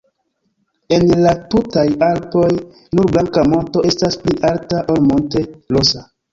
En 0.95 1.03
la 1.25 1.33
tutaj 1.51 1.83
Alpoj, 2.07 2.49
nur 3.01 3.13
Blanka 3.13 3.47
Monto 3.53 3.87
estas 3.93 4.21
pli 4.25 4.37
alta 4.53 4.83
ol 4.97 5.07
Monte-Rosa. 5.15 6.07